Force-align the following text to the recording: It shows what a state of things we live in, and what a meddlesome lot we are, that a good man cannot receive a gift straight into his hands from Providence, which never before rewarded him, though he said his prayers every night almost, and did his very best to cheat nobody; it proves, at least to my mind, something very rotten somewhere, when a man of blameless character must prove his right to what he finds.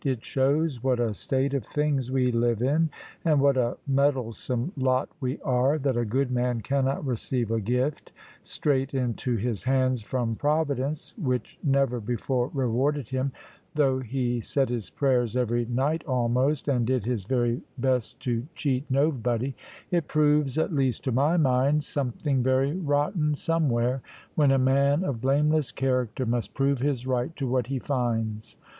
It 0.03 0.25
shows 0.25 0.81
what 0.83 0.99
a 0.99 1.13
state 1.13 1.53
of 1.53 1.63
things 1.63 2.11
we 2.11 2.31
live 2.31 2.63
in, 2.63 2.89
and 3.23 3.39
what 3.39 3.55
a 3.55 3.77
meddlesome 3.87 4.71
lot 4.75 5.09
we 5.19 5.37
are, 5.43 5.77
that 5.77 5.95
a 5.95 6.05
good 6.05 6.31
man 6.31 6.61
cannot 6.61 7.05
receive 7.05 7.51
a 7.51 7.61
gift 7.61 8.11
straight 8.41 8.95
into 8.95 9.35
his 9.35 9.61
hands 9.61 10.01
from 10.01 10.35
Providence, 10.35 11.13
which 11.19 11.59
never 11.63 11.99
before 11.99 12.49
rewarded 12.51 13.09
him, 13.09 13.31
though 13.75 13.99
he 13.99 14.41
said 14.41 14.69
his 14.69 14.89
prayers 14.89 15.37
every 15.37 15.65
night 15.67 16.03
almost, 16.07 16.67
and 16.67 16.87
did 16.87 17.05
his 17.05 17.25
very 17.25 17.61
best 17.77 18.19
to 18.21 18.47
cheat 18.55 18.89
nobody; 18.89 19.53
it 19.91 20.07
proves, 20.07 20.57
at 20.57 20.73
least 20.73 21.03
to 21.03 21.11
my 21.11 21.37
mind, 21.37 21.83
something 21.83 22.41
very 22.41 22.73
rotten 22.75 23.35
somewhere, 23.35 24.01
when 24.33 24.49
a 24.49 24.57
man 24.57 25.03
of 25.03 25.21
blameless 25.21 25.71
character 25.71 26.25
must 26.25 26.55
prove 26.55 26.79
his 26.79 27.05
right 27.05 27.35
to 27.35 27.45
what 27.47 27.67
he 27.67 27.77
finds. 27.77 28.57